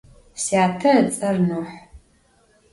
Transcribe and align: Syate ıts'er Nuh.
Syate 0.43 0.89
ıts'er 1.01 1.37
Nuh. 1.47 1.71